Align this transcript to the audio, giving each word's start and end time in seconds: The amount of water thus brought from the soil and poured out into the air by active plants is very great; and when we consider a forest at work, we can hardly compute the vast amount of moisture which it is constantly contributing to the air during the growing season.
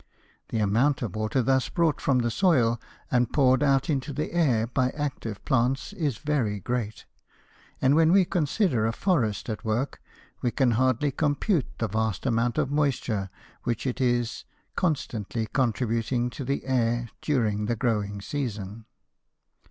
The 0.49 0.57
amount 0.57 1.03
of 1.03 1.15
water 1.15 1.43
thus 1.43 1.69
brought 1.69 2.01
from 2.01 2.17
the 2.17 2.31
soil 2.31 2.81
and 3.11 3.31
poured 3.31 3.61
out 3.61 3.87
into 3.87 4.13
the 4.13 4.31
air 4.33 4.65
by 4.65 4.89
active 4.97 5.45
plants 5.45 5.93
is 5.93 6.17
very 6.17 6.59
great; 6.59 7.05
and 7.79 7.93
when 7.93 8.11
we 8.11 8.25
consider 8.25 8.87
a 8.87 8.93
forest 8.93 9.47
at 9.47 9.63
work, 9.63 10.01
we 10.41 10.49
can 10.49 10.71
hardly 10.71 11.11
compute 11.11 11.67
the 11.77 11.87
vast 11.87 12.25
amount 12.25 12.57
of 12.57 12.71
moisture 12.71 13.29
which 13.61 13.85
it 13.85 14.01
is 14.01 14.43
constantly 14.75 15.45
contributing 15.45 16.31
to 16.31 16.43
the 16.43 16.65
air 16.65 17.07
during 17.21 17.67
the 17.67 17.75
growing 17.75 18.21
season. 18.21 18.85